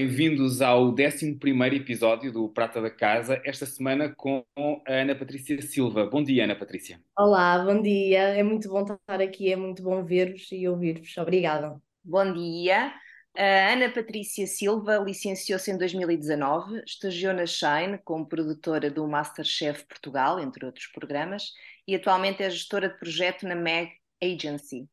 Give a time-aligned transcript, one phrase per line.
[0.00, 1.38] Bem-vindos ao 11
[1.74, 6.06] episódio do Prata da Casa, esta semana com a Ana Patrícia Silva.
[6.06, 6.98] Bom dia, Ana Patrícia.
[7.14, 8.20] Olá, bom dia.
[8.20, 11.14] É muito bom estar aqui, é muito bom ver-vos e ouvir-vos.
[11.18, 11.78] Obrigada.
[12.02, 12.94] Bom dia.
[13.36, 20.40] A Ana Patrícia Silva licenciou-se em 2019, estagiou na Shine como produtora do Masterchef Portugal,
[20.40, 21.52] entre outros programas,
[21.86, 23.90] e atualmente é gestora de projeto na Meg
[24.22, 24.88] Agency.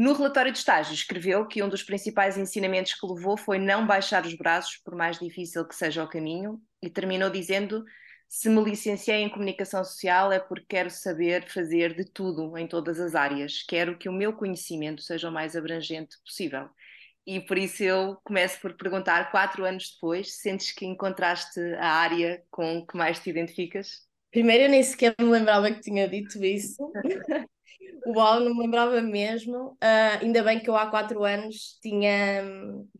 [0.00, 4.24] No relatório de estágio, escreveu que um dos principais ensinamentos que levou foi não baixar
[4.24, 7.84] os braços, por mais difícil que seja o caminho, e terminou dizendo:
[8.26, 12.98] Se me licenciei em comunicação social é porque quero saber fazer de tudo em todas
[12.98, 16.70] as áreas, quero que o meu conhecimento seja o mais abrangente possível.
[17.26, 22.42] E por isso eu começo por perguntar, quatro anos depois, sentes que encontraste a área
[22.50, 24.08] com que mais te identificas?
[24.30, 26.90] Primeiro, eu nem sequer me lembrava que tinha dito isso.
[28.06, 29.72] Uau, não me lembrava mesmo.
[29.72, 32.42] Uh, ainda bem que eu há quatro anos tinha,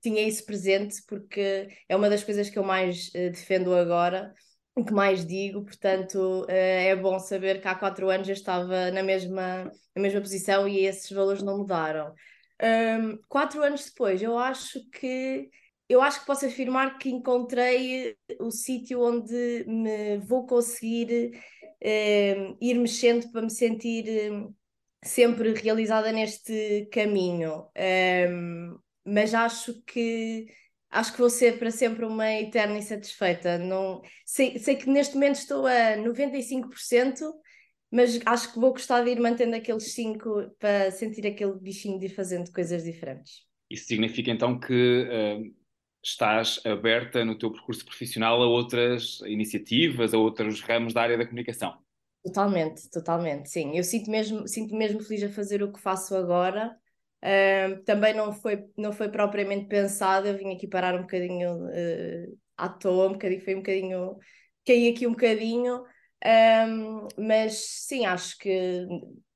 [0.00, 4.32] tinha isso presente, porque é uma das coisas que eu mais uh, defendo agora,
[4.74, 8.91] o que mais digo, portanto, uh, é bom saber que há quatro anos eu estava
[8.91, 12.14] na mesma, na mesma posição e esses valores não mudaram.
[12.62, 15.48] Um, quatro anos depois, eu acho que
[15.88, 21.32] eu acho que posso afirmar que encontrei o sítio onde me vou conseguir
[21.82, 24.30] um, ir mexendo para me sentir
[25.02, 27.66] sempre realizada neste caminho,
[28.28, 30.46] um, mas acho que
[30.90, 33.58] acho que vou ser para sempre uma eterna insatisfeita.
[33.58, 37.32] Não, sei, sei que neste momento estou a 95%,
[37.91, 42.06] mas acho que vou gostar de ir mantendo aqueles 5% para sentir aquele bichinho de
[42.06, 43.48] ir fazendo coisas diferentes.
[43.70, 45.54] Isso significa então que uh,
[46.02, 51.25] estás aberta no teu percurso profissional a outras iniciativas, a outros ramos da área da
[51.25, 51.78] comunicação?
[52.22, 53.76] Totalmente, totalmente, sim.
[53.76, 56.76] Eu sinto mesmo, sinto mesmo feliz a fazer o que faço agora.
[57.22, 62.38] Uh, também não foi, não foi propriamente pensado, eu vim aqui parar um bocadinho uh,
[62.56, 64.19] à toa, um bocadinho, foi um bocadinho,
[64.66, 65.82] caí aqui um bocadinho,
[67.19, 67.54] mas
[67.86, 68.87] sim, acho que,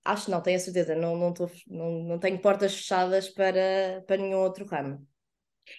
[0.04, 4.16] acho não, tenho a certeza, não, não, tô, não, não tenho portas fechadas para, para
[4.16, 5.06] nenhum outro ramo.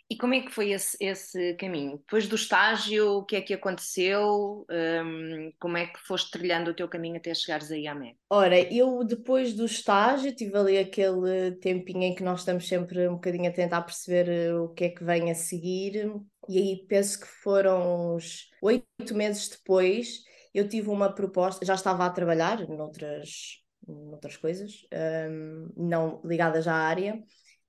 [0.10, 1.98] E como é que foi esse, esse caminho?
[1.98, 4.66] Depois do estágio, o que é que aconteceu?
[4.70, 8.18] Um, como é que foste trilhando o teu caminho até chegares aí à MEC?
[8.30, 13.16] Ora, eu depois do estágio tive ali aquele tempinho em que nós estamos sempre um
[13.16, 16.12] bocadinho a tentar perceber eh, o que é que vem a seguir,
[16.48, 20.24] e aí penso que foram uns oito meses depois,
[20.54, 24.88] eu tive uma proposta, já estava a trabalhar noutras, noutras coisas,
[25.30, 27.22] um, não ligadas à área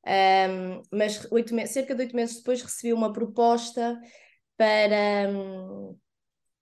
[0.07, 4.01] um, mas oito cerca de oito meses depois recebi uma proposta
[4.57, 5.99] para, um,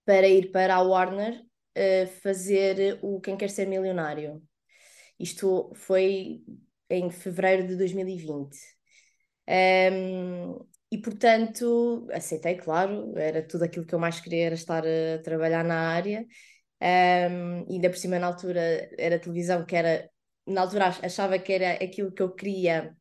[0.05, 1.41] para ir para a Warner
[1.77, 4.41] uh, fazer o Quem Quer Ser Milionário.
[5.19, 6.41] Isto foi
[6.89, 8.57] em fevereiro de 2020.
[9.47, 15.21] Um, e portanto aceitei, claro, era tudo aquilo que eu mais queria era estar a
[15.23, 16.25] trabalhar na área.
[16.81, 20.09] Um, ainda por cima, na altura, era televisão que era,
[20.47, 22.95] na altura achava que era aquilo que eu queria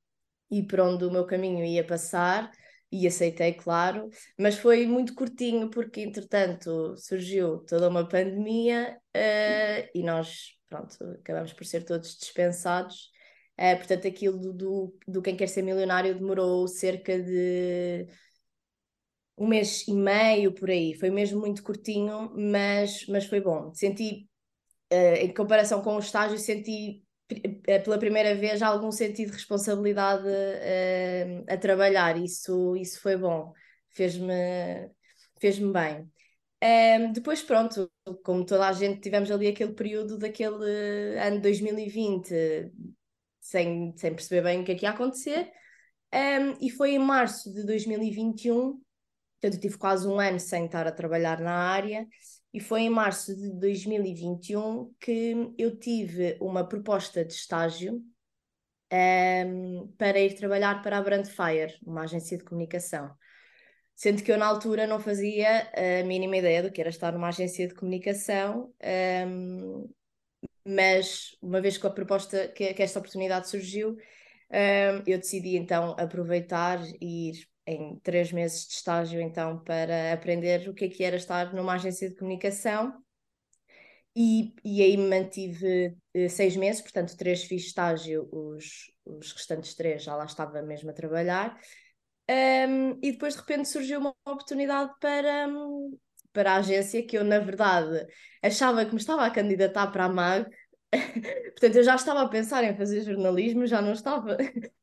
[0.51, 2.51] e para onde o meu caminho ia passar
[2.95, 10.03] e aceitei, claro, mas foi muito curtinho porque entretanto surgiu toda uma pandemia uh, e
[10.05, 13.11] nós, pronto, acabamos por ser todos dispensados.
[13.59, 18.07] Uh, portanto, aquilo do, do, do Quem Quer Ser Milionário demorou cerca de
[19.37, 20.95] um mês e meio por aí.
[20.95, 23.73] Foi mesmo muito curtinho, mas, mas foi bom.
[23.75, 24.29] Senti,
[24.93, 27.04] uh, em comparação com o estágio, senti
[27.85, 32.17] pela primeira vez algum sentido de responsabilidade uh, a trabalhar.
[32.17, 33.53] Isso, isso foi bom,
[33.91, 34.91] fez-me
[35.41, 36.03] fez bem.
[36.03, 37.91] Um, ehm, depois, pronto,
[38.25, 42.73] como toda a gente, tivemos ali aquele período daquele ano 2020
[43.41, 45.51] sem, sem perceber bem o que é que ia acontecer.
[46.13, 48.81] Um, ehm, e foi em março de 2021,
[49.41, 52.07] portanto, tive quase um ano sem estar a trabalhar na área,
[52.55, 58.05] e foi em março de 2021 que eu tive uma proposta de estágio um,
[58.93, 63.13] ehm, para ir trabalhar para a Brandfire, uma agência de comunicação.
[63.97, 67.29] Sendo que eu, na altura, não fazia a mínima ideia do que era estar numa
[67.29, 69.89] agência de comunicação, um, ehm,
[70.65, 73.97] mas uma vez que a proposta, que, que esta oportunidade surgiu,
[74.51, 80.69] um, eu decidi então aproveitar e ir em três meses de estágio então para aprender
[80.69, 82.95] o que é que era estar numa agência de comunicação.
[84.17, 90.05] E, e aí mantive uh, seis meses, portanto três fiz estágio, os, os restantes três
[90.05, 91.59] já lá estava mesmo a trabalhar.
[92.31, 95.47] Um, e depois de repente surgiu uma oportunidade para,
[96.33, 98.07] para a agência que eu na verdade
[98.43, 100.49] achava que me estava a candidatar para a MAG
[101.53, 104.37] Portanto, eu já estava a pensar em fazer jornalismo, já não estava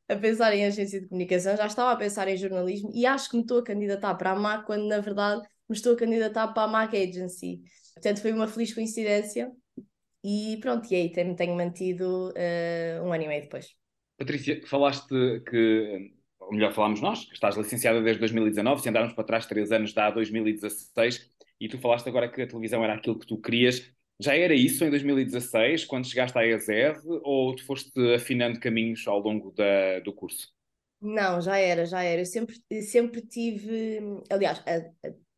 [0.09, 3.35] a pensar em agência de comunicação, já estava a pensar em jornalismo e acho que
[3.35, 6.63] me estou a candidatar para a MAC quando na verdade me estou a candidatar para
[6.63, 7.61] a MAC Agency.
[7.93, 9.51] Portanto, foi uma feliz coincidência
[10.23, 13.75] e pronto, e aí tenho, tenho mantido uh, um ano e meio depois.
[14.17, 19.23] Patrícia, falaste que, ou melhor, falámos nós, que estás licenciada desde 2019, se andarmos para
[19.23, 23.25] trás três anos dá 2016, e tu falaste agora que a televisão era aquilo que
[23.25, 23.91] tu querias.
[24.21, 29.19] Já era isso em 2016, quando chegaste à ESEV, ou tu foste afinando caminhos ao
[29.19, 30.47] longo da, do curso?
[31.01, 32.21] Não, já era, já era.
[32.21, 34.61] Eu sempre, sempre tive, aliás,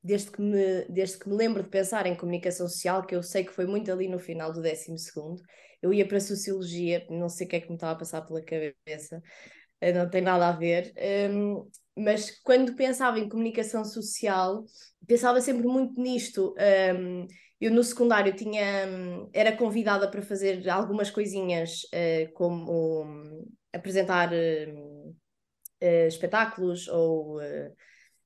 [0.04, 3.46] desde que, me, desde que me lembro de pensar em comunicação social, que eu sei
[3.46, 5.42] que foi muito ali no final do 12 segundo,
[5.82, 8.22] eu ia para a Sociologia, não sei o que é que me estava a passar
[8.24, 9.24] pela cabeça,
[9.80, 10.94] eh, não tem nada a ver,
[11.32, 14.66] um, mas quando pensava em comunicação social,
[15.08, 16.54] pensava sempre muito nisto.
[16.98, 17.28] Um,
[17.64, 18.88] eu no secundário tinha,
[19.32, 27.40] era convidada para fazer algumas coisinhas, uh, como um, apresentar uh, uh, espetáculos ou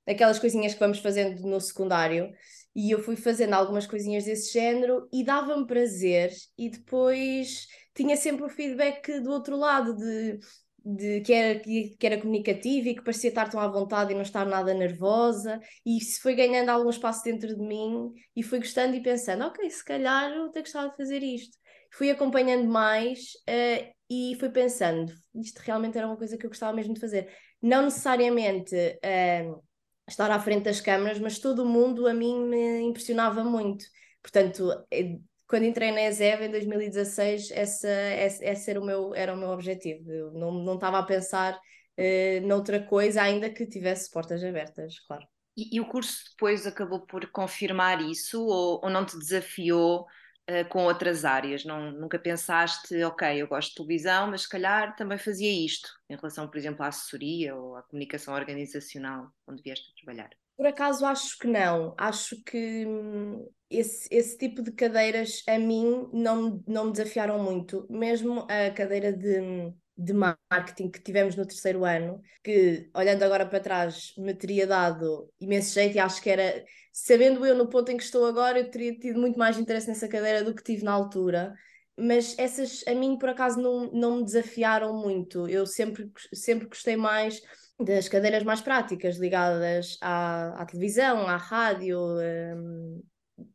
[0.08, 2.32] aquelas coisinhas que vamos fazendo no secundário.
[2.76, 8.44] E eu fui fazendo algumas coisinhas desse género e dava-me prazer, e depois tinha sempre
[8.44, 10.40] o feedback do outro lado de
[10.88, 14.22] de, que, era, que, era comunicativa e que parecia estar tão à vontade e não
[14.22, 18.96] estar nada nervosa, e isso foi ganhando algum espaço dentro de mim e fui gostando
[18.96, 21.58] e pensando, ok, se calhar eu até gostava de fazer isto.
[21.92, 26.74] Fui acompanhando mais uh, e fui pensando, isto realmente era uma coisa que eu gostava
[26.74, 27.36] mesmo de fazer.
[27.62, 29.64] Não necessariamente uh,
[30.08, 33.84] estar à frente das câmaras, mas todo o mundo a mim me impressionava muito.
[34.22, 39.34] Portanto, eh, quando entrei na ESEV em 2016, essa, essa, esse era, o meu, era
[39.34, 40.12] o meu objetivo.
[40.12, 45.26] Eu não, não estava a pensar uh, noutra coisa, ainda que tivesse portas abertas, claro.
[45.56, 50.70] E, e o curso depois acabou por confirmar isso ou, ou não te desafiou uh,
[50.70, 51.64] com outras áreas?
[51.64, 56.16] Não, nunca pensaste, ok, eu gosto de televisão, mas se calhar também fazia isto, em
[56.16, 60.30] relação, por exemplo, à assessoria ou à comunicação organizacional, onde vieste a trabalhar?
[60.58, 61.94] Por acaso acho que não.
[61.98, 67.86] Acho que hum, esse, esse tipo de cadeiras a mim não, não me desafiaram muito.
[67.90, 73.60] Mesmo a cadeira de, de marketing que tivemos no terceiro ano, que olhando agora para
[73.60, 77.98] trás me teria dado imenso jeito e acho que era, sabendo eu no ponto em
[77.98, 80.92] que estou agora, eu teria tido muito mais interesse nessa cadeira do que tive na
[80.94, 81.54] altura.
[82.00, 85.48] Mas essas a mim por acaso não, não me desafiaram muito.
[85.48, 87.42] Eu sempre, sempre gostei mais
[87.80, 93.04] das cadeiras mais práticas ligadas à, à televisão, à rádio, um,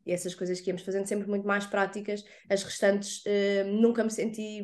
[0.05, 3.21] essas coisas que íamos fazendo sempre muito mais práticas, as restantes
[3.65, 4.63] um, nunca me senti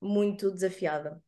[0.00, 1.20] muito desafiada.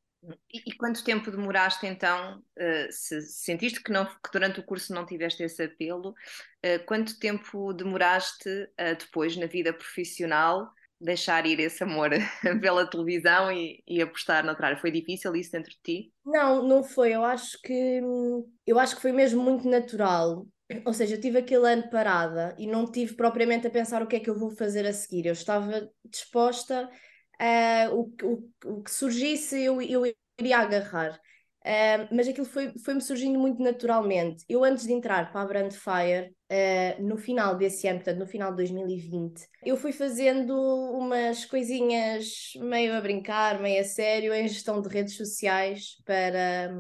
[0.53, 4.93] E, e, quanto tempo demoraste então, uh, se sentiste que, não, que durante o curso
[4.93, 10.69] não tiveste esse apelo, uh, quanto tempo demoraste uh, depois na vida profissional
[11.01, 12.11] deixar ir esse amor
[12.61, 14.79] pela televisão e, e apostar noutra área?
[14.79, 16.13] Foi difícil isso dentro de ti?
[16.25, 17.13] Não, não foi.
[17.13, 18.01] Eu acho que
[18.67, 20.47] eu acho que foi mesmo muito natural.
[20.85, 24.17] Ou seja, eu tive aquele ano parada e não tive propriamente a pensar o que
[24.17, 25.27] é que eu vou fazer a seguir.
[25.27, 26.91] Eu estava disposta
[27.39, 30.05] a o, o, o que surgisse eu, eu
[30.39, 31.19] iria agarrar.
[31.65, 34.45] Uh, mas aquilo foi-me foi surgindo muito naturalmente.
[34.49, 38.51] Eu, antes de entrar para a Brandfire, uh, no final desse ano, portanto, no final
[38.51, 40.55] de 2020, eu fui fazendo
[40.93, 46.75] umas coisinhas meio a brincar, meio a sério, em gestão de redes sociais para,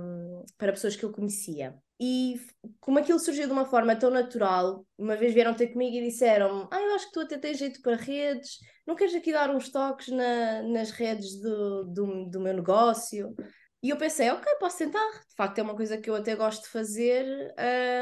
[0.56, 1.75] para pessoas que eu conhecia.
[2.00, 2.40] E
[2.80, 6.68] como aquilo surgiu de uma forma tão natural, uma vez vieram ter comigo e disseram-me:
[6.70, 9.68] Ah, eu acho que tu até tens jeito para redes, não queres aqui dar uns
[9.68, 13.34] toques na, nas redes do, do, do meu negócio?
[13.82, 15.08] E eu pensei, ok, posso tentar.
[15.28, 17.54] De facto, é uma coisa que eu até gosto de fazer.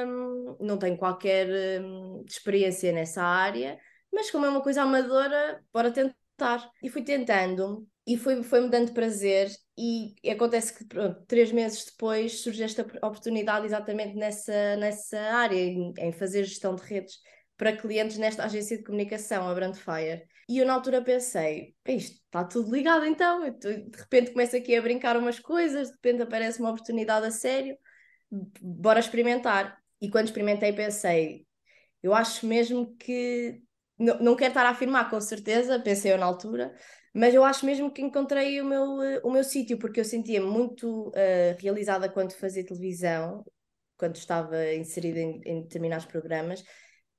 [0.06, 3.78] Um, não tenho qualquer um, experiência nessa área,
[4.12, 6.71] mas como é uma coisa amadora, bora tentar.
[6.83, 9.50] E fui tentando e foi-me foi dando prazer.
[9.76, 15.92] E, acontece que, pronto, três meses depois surge esta oportunidade exatamente nessa, nessa área, em,
[15.99, 17.18] em fazer gestão de redes
[17.56, 20.26] para clientes nesta agência de comunicação, a Brandfire.
[20.48, 24.82] E eu na altura pensei, isto está tudo ligado então, de repente começo aqui a
[24.82, 27.76] brincar umas coisas, de repente aparece uma oportunidade a sério,
[28.60, 29.76] bora experimentar.
[30.00, 31.46] E quando experimentei pensei,
[32.02, 33.60] eu acho mesmo que
[33.98, 36.75] não, não quero estar a afirmar com certeza, pensei eu na altura,
[37.14, 41.08] mas eu acho mesmo que encontrei o meu, o meu sítio, porque eu sentia muito
[41.08, 43.42] uh, realizada quando fazia televisão,
[43.96, 46.62] quando estava inserida em, em, determinados programas,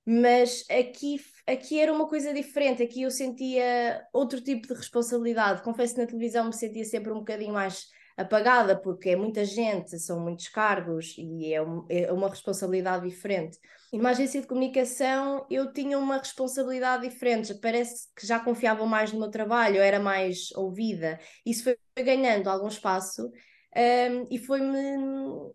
[0.10, 5.62] mas aqui, aqui era uma coisa diferente, aqui eu sentia outro tipo de responsabilidade.
[5.62, 10.00] Confesso que na televisão me sentia sempre um bocadinho mais apagada, porque é muita gente,
[10.00, 13.60] são muitos cargos e é, um, é uma responsabilidade diferente.
[13.92, 19.12] E numa agência de comunicação eu tinha uma responsabilidade diferente, parece que já confiavam mais
[19.12, 21.20] no meu trabalho, era mais ouvida.
[21.46, 23.30] Isso foi ganhando algum espaço
[23.76, 25.52] um, e foi-me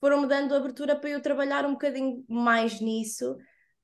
[0.00, 3.36] foram-me dando abertura para eu trabalhar um bocadinho mais nisso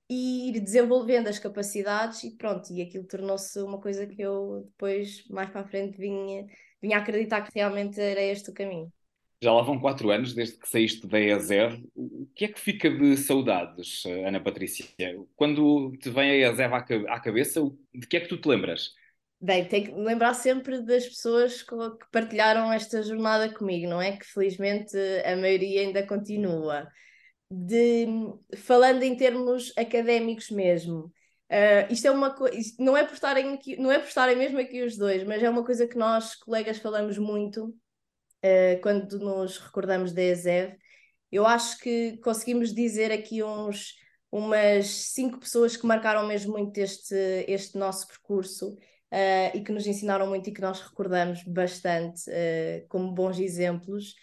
[0.09, 5.27] e ir desenvolvendo as capacidades e pronto, e aquilo tornou-se uma coisa que eu depois,
[5.29, 6.47] mais para a frente, vinha
[6.81, 8.93] vinha acreditar que realmente era este o caminho.
[9.43, 11.85] Já lá vão quatro anos desde que saíste da EASEV.
[11.95, 14.87] O que é que fica de saudades, Ana Patrícia?
[15.35, 16.75] Quando te vem a EASEV
[17.09, 17.61] à cabeça,
[17.95, 18.93] de que é que tu te lembras?
[19.39, 21.75] Bem, tenho que me lembrar sempre das pessoas que
[22.11, 24.17] partilharam esta jornada comigo, não é?
[24.17, 26.89] Que felizmente a maioria ainda continua.
[27.51, 28.07] De,
[28.57, 31.13] falando em termos académicos mesmo,
[31.47, 34.59] Uh, isto é uma coisa, não é por estarem aqui, não é por estarem mesmo
[34.59, 39.59] aqui os dois, mas é uma coisa que nós, colegas, falamos muito uh, quando nos
[39.59, 40.77] recordamos da ESEV.
[41.31, 43.95] Eu acho que conseguimos dizer aqui uns,
[44.31, 47.15] umas cinco pessoas que marcaram mesmo muito este,
[47.47, 52.23] este nosso percurso uh, e que nos ensinaram muito e que nós recordamos bastante
[52.89, 54.15] como bons exemplos.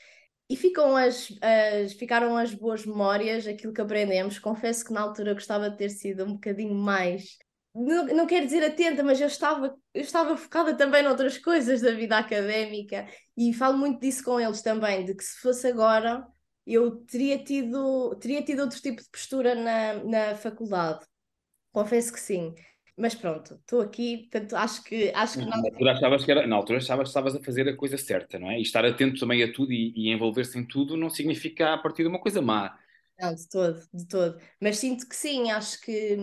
[0.49, 4.39] E ficam as, as, ficaram as boas memórias, aquilo que aprendemos.
[4.39, 7.37] Confesso que na altura gostava de ter sido um bocadinho mais.
[7.73, 11.91] Não, não quero dizer atenta, mas eu estava, eu estava focada também noutras coisas da
[11.91, 16.27] vida académica e falo muito disso com eles também, de que se fosse agora
[16.65, 21.05] eu teria tido, teria tido outro tipo de postura na, na faculdade.
[21.71, 22.53] Confesso que sim.
[22.95, 26.55] Mas pronto, estou aqui, portanto acho que acho que na altura achavas que era, na
[26.55, 28.59] altura achavas que estavas a fazer a coisa certa, não é?
[28.59, 32.03] E estar atento também a tudo e, e envolver-se em tudo não significa a partir
[32.03, 32.77] de uma coisa má.
[33.19, 34.39] Não, de todo, de todo.
[34.61, 36.17] Mas sinto que sim, acho que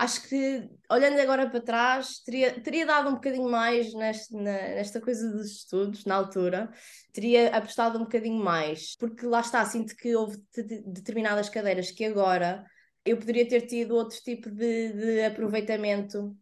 [0.00, 4.98] acho que olhando agora para trás teria, teria dado um bocadinho mais neste, na, nesta
[4.98, 6.72] coisa dos estudos na altura,
[7.12, 12.06] teria apostado um bocadinho mais, porque lá está, sinto que houve de, determinadas cadeiras que
[12.06, 12.64] agora
[13.04, 16.36] eu poderia ter tido outro tipo de, de aproveitamento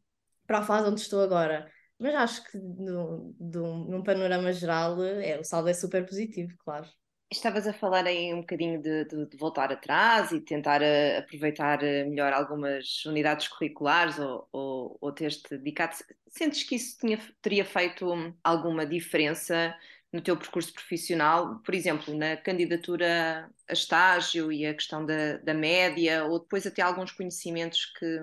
[0.47, 1.71] para a fase onde estou agora.
[1.99, 6.87] Mas acho que no, no, num panorama geral é, o saldo é super positivo, claro.
[7.31, 11.81] Estavas a falar aí um bocadinho de, de, de voltar atrás e tentar uh, aproveitar
[11.81, 15.97] uh, melhor algumas unidades curriculares ou, ou, ou teres-te dedicado.
[16.29, 18.07] Sentes que isso tinha, teria feito
[18.43, 19.75] alguma diferença
[20.13, 25.53] no teu percurso profissional, por exemplo, na candidatura a estágio e a questão da, da
[25.53, 28.19] média, ou depois até alguns conhecimentos que,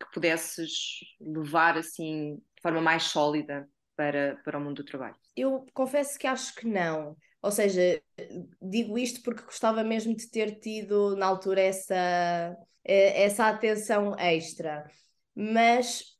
[0.00, 5.16] que pudesses levar assim de forma mais sólida para, para o mundo do trabalho?
[5.36, 7.16] Eu confesso que acho que não.
[7.42, 8.02] Ou seja,
[8.62, 14.90] digo isto porque gostava mesmo de ter tido na altura essa, essa atenção extra.
[15.34, 16.14] Mas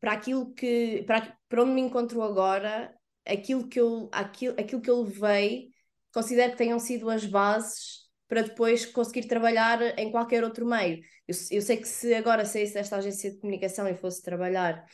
[0.00, 2.94] para aquilo que para, para onde me encontro agora,
[3.26, 5.70] aquilo que eu, aquilo, aquilo que eu levei,
[6.12, 11.00] considero que tenham sido as bases para depois conseguir trabalhar em qualquer outro meio.
[11.26, 14.84] Eu, eu sei que se agora saísse desta agência de comunicação e fosse trabalhar,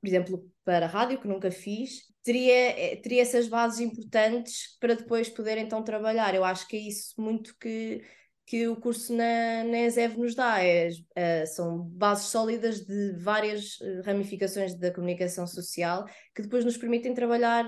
[0.00, 4.94] por exemplo, para a rádio, que nunca fiz, teria, eh, teria essas bases importantes para
[4.94, 6.34] depois poder então trabalhar.
[6.34, 8.02] Eu acho que é isso muito que,
[8.48, 10.64] que o curso na, na ESEV nos dá.
[10.64, 16.78] É, é, são bases sólidas de várias eh, ramificações da comunicação social que depois nos
[16.78, 17.66] permitem trabalhar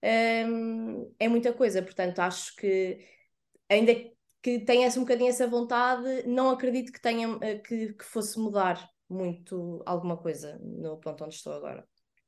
[0.00, 1.82] é, em muita coisa.
[1.82, 3.04] Portanto, acho que
[3.68, 3.92] ainda
[4.40, 8.88] que tenha um bocadinho essa vontade, não acredito que, tenha, eh, que, que fosse mudar
[9.08, 11.84] muito alguma coisa no ponto onde estou agora.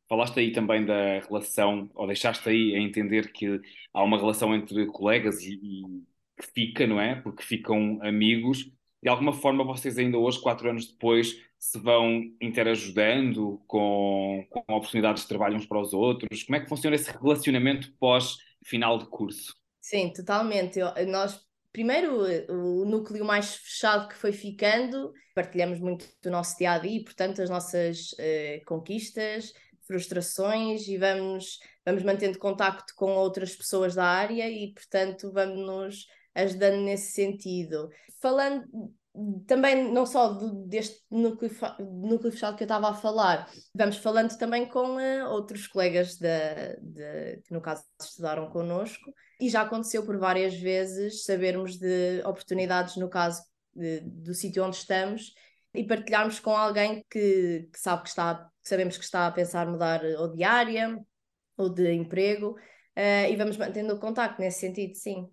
[0.09, 3.61] Falaste aí também da relação, ou deixaste aí a entender que
[3.95, 7.17] há uma relação entre colegas e, e que fica, não é?
[7.21, 8.71] Porque ficam amigos.
[9.03, 15.23] De alguma forma, vocês ainda hoje, quatro anos depois, se vão interajudando com, com oportunidades
[15.23, 16.43] de trabalho uns para os outros?
[16.45, 19.55] Como é que funciona esse relacionamento pós-final de curso?
[19.81, 20.79] Sim, totalmente.
[20.79, 21.41] Eu, nós,
[21.73, 27.03] primeiro, o núcleo mais fechado que foi ficando, partilhamos muito do nosso dia a dia,
[27.03, 29.53] portanto, as nossas uh, conquistas,
[29.87, 36.07] frustrações e vamos, vamos mantendo contacto com outras pessoas da área e, portanto, vamos nos
[36.35, 37.89] ajudando nesse sentido.
[38.21, 38.65] Falando
[39.47, 44.37] também não só do, deste núcleo, núcleo fechado que eu estava a falar, vamos falando
[44.39, 50.05] também com uh, outros colegas de, de, que no caso estudaram connosco e já aconteceu
[50.07, 53.43] por várias vezes sabermos de oportunidades no caso
[53.75, 55.35] de, do sítio onde estamos
[55.75, 59.67] e partilharmos com alguém que, que sabe que está, que sabemos que está a pensar
[59.67, 60.99] mudar ou de área
[61.59, 62.53] ou de emprego
[62.97, 65.29] uh, e vamos mantendo o contacto nesse sentido, sim.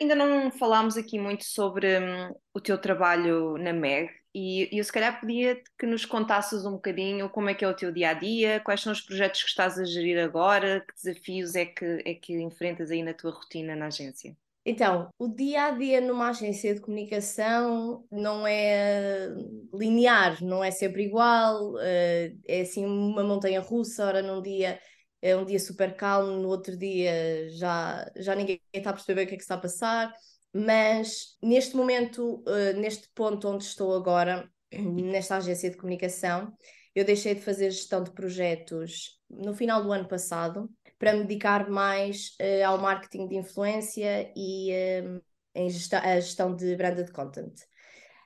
[0.00, 4.92] Ainda, não falámos aqui muito sobre hum, o teu trabalho na MEG e eu se
[4.92, 8.14] calhar pedia que nos contasses um bocadinho como é que é o teu dia a
[8.14, 12.14] dia, quais são os projetos que estás a gerir agora, que desafios é que, é
[12.14, 14.36] que enfrentas aí na tua rotina na agência?
[14.68, 19.28] Então, o dia a dia numa agência de comunicação não é
[19.72, 24.80] linear, não é sempre igual, eh, é assim uma montanha russa, ora num dia
[25.26, 29.26] é um dia super calmo, no outro dia já, já ninguém está a perceber o
[29.26, 30.12] que é que está a passar,
[30.54, 36.52] mas neste momento, eh, neste ponto onde estou agora, nesta agência de comunicação,
[36.94, 41.68] eu deixei de fazer gestão de projetos no final do ano passado para me dedicar
[41.68, 44.70] mais uh, ao marketing de influência e
[45.02, 45.22] uh,
[45.54, 47.52] em gestão, a gestão de branded content.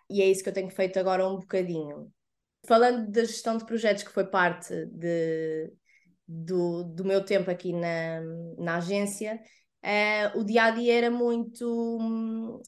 [0.09, 2.13] E é isso que eu tenho feito agora um bocadinho.
[2.67, 5.73] Falando da gestão de projetos, que foi parte de,
[6.31, 8.21] do, do meu tempo aqui na,
[8.57, 9.41] na agência,
[9.85, 11.67] uh, o dia a dia era muito
[12.01, 12.63] um,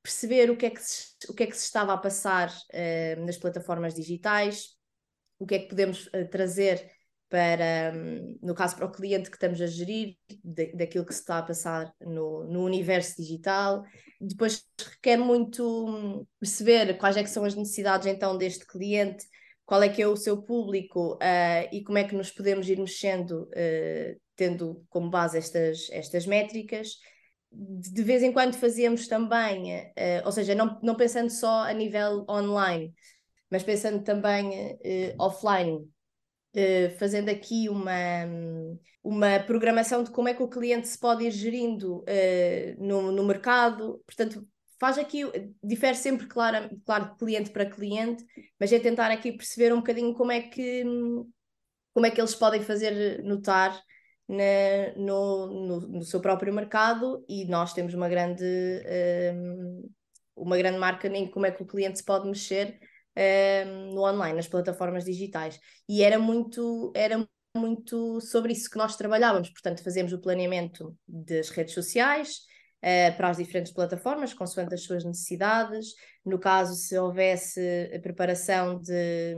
[0.00, 3.26] perceber o que, é que se, o que é que se estava a passar uh,
[3.26, 4.76] nas plataformas digitais,
[5.36, 6.88] o que é que podemos uh, trazer
[7.28, 7.92] para,
[8.40, 11.42] no caso para o cliente que estamos a gerir, de, daquilo que se está a
[11.42, 13.82] passar no, no universo digital.
[14.20, 19.24] Depois requer muito perceber quais é que são as necessidades então deste cliente,
[19.72, 22.78] qual é que é o seu público uh, e como é que nos podemos ir
[22.78, 26.98] mexendo, uh, tendo como base estas, estas métricas.
[27.50, 32.26] De vez em quando fazíamos também, uh, ou seja, não, não pensando só a nível
[32.28, 32.92] online,
[33.50, 34.78] mas pensando também
[35.18, 35.88] offline,
[36.98, 38.26] fazendo aqui uma,
[39.02, 42.04] uma programação de como é que o cliente se pode ir gerindo
[42.78, 44.02] no, no mercado.
[44.06, 44.46] Portanto,
[44.82, 45.22] faz aqui,
[45.62, 48.26] difere sempre, claro, claro, de cliente para cliente,
[48.58, 50.82] mas é tentar aqui perceber um bocadinho como é que,
[51.94, 53.80] como é que eles podem fazer notar
[54.28, 59.34] na, no, no, no, seu próprio mercado e nós temos uma grande, um, eh,
[60.34, 62.80] uma grande marca em como é que o cliente se pode mexer
[63.92, 65.60] no online, nas plataformas digitais.
[65.88, 67.24] E era muito, era
[67.56, 72.50] muito sobre isso que nós trabalhávamos, portanto, fazemos o planeamento das redes sociais.
[72.82, 75.94] Uh, para as diferentes plataformas, consoante as suas necessidades.
[76.24, 79.36] No caso, se houvesse a preparação de,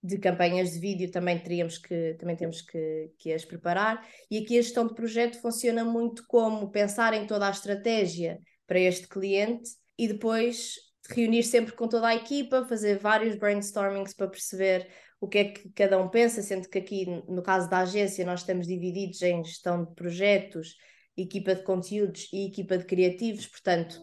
[0.00, 4.06] de campanhas de vídeo, também teríamos que, também temos que, que as preparar.
[4.30, 8.78] E aqui a gestão de projeto funciona muito como pensar em toda a estratégia para
[8.78, 10.74] este cliente e depois
[11.10, 14.88] reunir sempre com toda a equipa, fazer vários brainstormings para perceber
[15.20, 18.40] o que é que cada um pensa, sendo que aqui, no caso da agência, nós
[18.40, 20.76] estamos divididos em gestão de projetos,
[21.16, 24.02] equipa de conteúdos e equipa de criativos, portanto,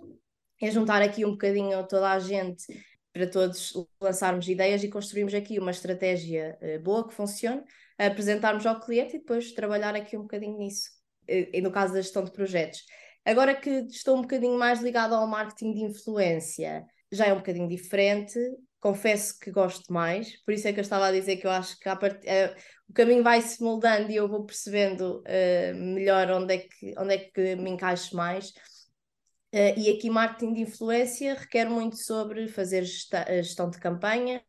[0.61, 2.63] é juntar aqui um bocadinho toda a gente
[3.11, 7.63] para todos lançarmos ideias e construirmos aqui uma estratégia uh, boa que funcione,
[7.97, 10.89] apresentarmos ao cliente e depois trabalhar aqui um bocadinho nisso,
[11.29, 12.81] uh, e no caso da gestão de projetos.
[13.25, 17.67] Agora que estou um bocadinho mais ligado ao marketing de influência, já é um bocadinho
[17.67, 18.39] diferente.
[18.79, 21.77] Confesso que gosto mais, por isso é que eu estava a dizer que eu acho
[21.77, 22.25] que part...
[22.25, 22.55] uh,
[22.89, 27.13] o caminho vai se moldando e eu vou percebendo uh, melhor onde é, que, onde
[27.13, 28.49] é que me encaixo mais.
[29.53, 34.41] Uh, e aqui marketing de influência requer muito sobre fazer gestão de campanhas,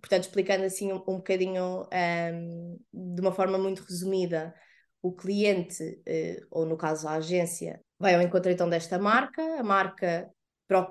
[0.00, 4.54] portanto, explicando assim um, um bocadinho um, ehm, de uma forma muito resumida,
[5.02, 9.62] o cliente, uh, ou no caso a agência, vai ao encontro então desta marca, a
[9.62, 10.30] marca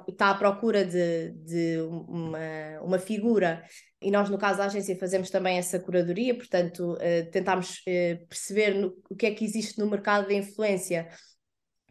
[0.07, 3.63] está à procura de, de uma, uma figura.
[4.01, 8.95] E nós no caso da agência fazemos também essa curadoria, portanto uh, uh, perceber no,
[9.09, 11.09] o que é que existe no mercado de influência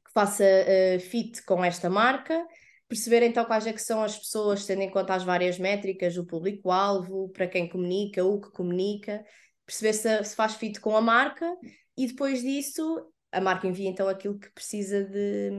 [0.04, 2.46] que faça uh, fit com esta marca,
[2.88, 6.26] perceber então quais é que são as pessoas, tendo em conta as várias métricas, o
[6.26, 9.24] público-alvo, para quem comunica, o que comunica,
[9.66, 11.50] perceber se, se faz fit com a marca
[11.96, 15.50] e depois disso a marca envia então aquilo que precisa de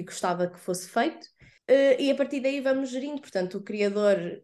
[0.00, 4.42] que gostava que fosse feito uh, e a partir daí vamos gerindo, portanto o criador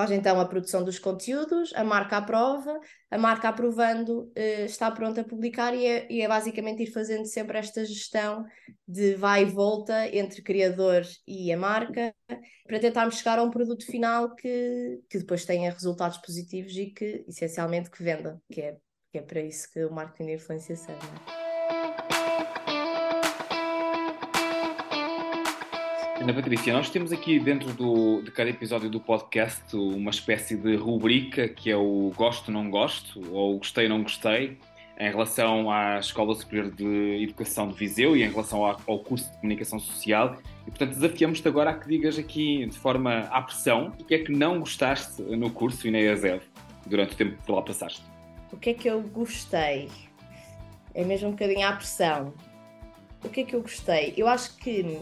[0.00, 5.20] faz então a produção dos conteúdos, a marca aprova, a marca aprovando uh, está pronta
[5.20, 8.44] a publicar e é, e é, basicamente ir fazendo sempre esta gestão
[8.88, 12.14] de vai e volta entre criador e a marca
[12.66, 17.24] para tentarmos chegar a um produto final que, que depois tenha resultados positivos e que
[17.28, 18.76] essencialmente que venda, que é,
[19.12, 21.39] que é para isso que o marketing de influência serve.
[26.20, 30.76] Ana Patrícia, nós temos aqui dentro do, de cada episódio do podcast uma espécie de
[30.76, 34.58] rubrica que é o gosto não gosto ou gostei não gostei.
[34.98, 39.38] em relação à Escola Superior de Educação de Viseu e em relação ao, curso de
[39.38, 40.36] Comunicação Social.
[40.66, 44.18] E, portanto, desafiamos-te agora a que digas aqui, de forma à pressão, o que é
[44.18, 46.42] que não gostaste no curso e na EASEV
[46.86, 48.02] durante o tempo que lá passaste.
[48.52, 49.88] O que é que eu gostei?
[50.92, 52.34] É mesmo um bocadinho à pressão.
[53.24, 54.12] O que é que eu gostei?
[54.18, 55.00] Eu acho que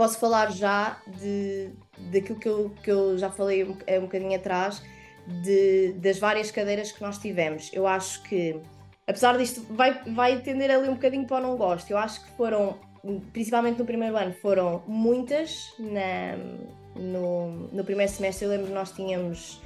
[0.00, 1.68] posso falar já de,
[2.10, 4.82] daquilo que eu, que eu já falei um, um bocadinho atrás,
[5.26, 7.70] de, das várias cadeiras que nós tivemos.
[7.70, 8.58] Eu acho que,
[9.06, 11.90] apesar disto, vai, vai tender ali um bocadinho para o não gosto.
[11.90, 12.78] Eu acho que foram,
[13.30, 15.70] principalmente no primeiro ano, foram muitas.
[15.78, 16.34] Na,
[16.98, 19.60] no, no primeiro semestre, eu lembro que nós tínhamos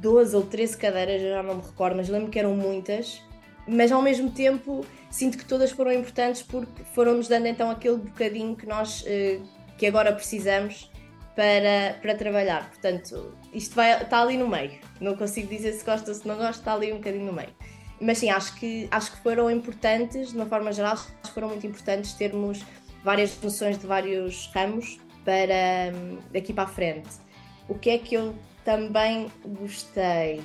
[0.00, 3.20] 12 ou 13 cadeiras, eu já não me recordo, mas lembro que eram muitas.
[3.66, 8.56] Mas ao mesmo tempo sinto que todas foram importantes porque foram-nos dando então aquele bocadinho
[8.56, 9.38] que nós eh,
[9.78, 10.90] que agora precisamos
[11.34, 12.68] para, para trabalhar.
[12.68, 14.72] Portanto, isto vai, está ali no meio.
[15.00, 17.50] Não consigo dizer se gosto ou se não gosto, está ali um bocadinho no meio.
[18.00, 20.96] Mas sim, acho que, acho que foram importantes, de uma forma geral,
[21.32, 22.64] foram muito importantes termos
[23.04, 25.92] várias noções de vários ramos para
[26.32, 27.08] daqui para a frente.
[27.68, 30.42] O que é que eu também gostei?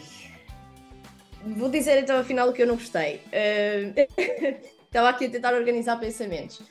[1.55, 3.21] Vou dizer então afinal o que eu não gostei.
[3.27, 4.67] Uh...
[4.87, 6.61] Estava aqui a tentar organizar pensamentos.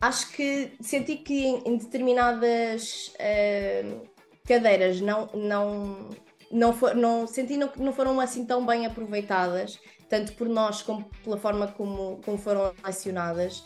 [0.00, 4.08] Acho que senti que em, em determinadas uh,
[4.46, 6.08] cadeiras não, não,
[6.50, 11.04] não, for, não senti que não foram assim tão bem aproveitadas, tanto por nós como
[11.24, 13.64] pela forma como, como foram lecionadas,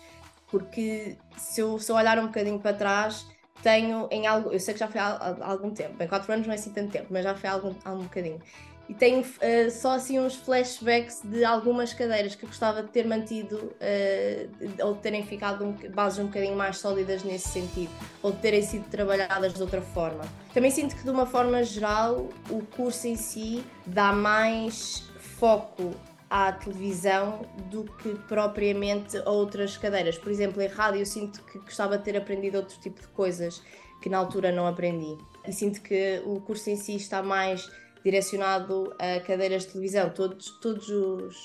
[0.50, 3.26] porque se eu, se eu olhar um bocadinho para trás,
[3.62, 6.52] tenho em algo, eu sei que já foi há, algum tempo, em 4 anos não
[6.52, 8.40] é assim tanto tempo, mas já foi há algum, há um bocadinho
[8.88, 13.56] e tenho uh, só assim uns flashbacks de algumas cadeiras que gostava de ter mantido
[13.56, 17.90] uh, ou de terem ficado um, bases um bocadinho mais sólidas nesse sentido,
[18.22, 20.24] ou de terem sido trabalhadas de outra forma.
[20.54, 25.94] Também sinto que de uma forma geral o curso em si dá mais foco
[26.30, 30.16] à televisão do que propriamente a outras cadeiras.
[30.18, 33.62] Por exemplo, em rádio eu sinto que gostava de ter aprendido outro tipo de coisas
[34.00, 35.16] que na altura não aprendi.
[35.46, 37.68] E sinto que o curso em si está mais
[38.06, 40.08] direcionado a cadeiras de televisão.
[40.10, 41.36] Todos, todos, os,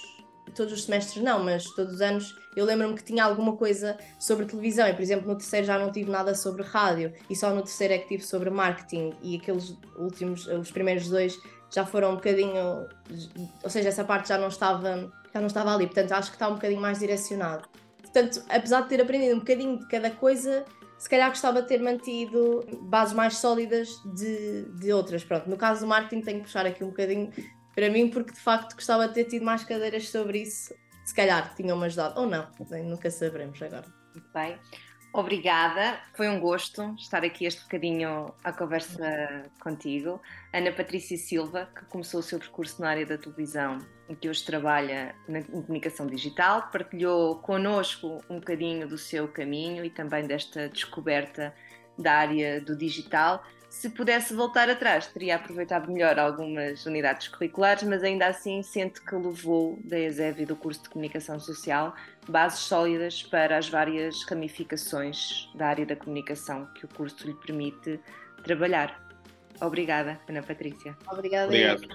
[0.55, 4.45] todos os semestres não, mas todos os anos eu lembro-me que tinha alguma coisa sobre
[4.45, 7.63] televisão e, por exemplo, no terceiro já não tive nada sobre rádio e só no
[7.63, 11.35] terceiro é que tive sobre marketing e aqueles últimos, os primeiros dois
[11.71, 12.87] já foram um bocadinho,
[13.63, 16.47] ou seja, essa parte já não estava, já não estava ali, portanto acho que está
[16.47, 17.67] um bocadinho mais direcionado.
[18.01, 20.63] Portanto, apesar de ter aprendido um bocadinho de cada coisa,
[21.01, 25.23] se calhar gostava de ter mantido bases mais sólidas de, de outras.
[25.23, 27.33] Pronto, no caso do marketing tenho que puxar aqui um bocadinho
[27.73, 30.75] para mim, porque de facto gostava de ter tido mais cadeiras sobre isso.
[31.03, 32.47] Se calhar tinham-me ajudado, ou não,
[32.83, 33.91] nunca saberemos agora.
[34.13, 34.59] Muito bem.
[35.11, 40.21] Obrigada, foi um gosto estar aqui este bocadinho à conversa contigo.
[40.53, 43.79] Ana Patrícia Silva, que começou o seu percurso na área da televisão
[44.15, 50.25] que hoje trabalha na comunicação digital, partilhou connosco um bocadinho do seu caminho e também
[50.25, 51.53] desta descoberta
[51.97, 53.43] da área do digital.
[53.69, 59.15] Se pudesse voltar atrás, teria aproveitado melhor algumas unidades curriculares, mas ainda assim sente que
[59.15, 61.95] levou da ESEV e do curso de Comunicação Social
[62.27, 67.97] bases sólidas para as várias ramificações da área da comunicação que o curso lhe permite
[68.43, 69.01] trabalhar.
[69.61, 70.97] Obrigada, Ana Patrícia.
[71.07, 71.45] Obrigada.
[71.45, 71.87] Obrigado.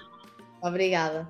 [0.63, 1.29] Obrigada.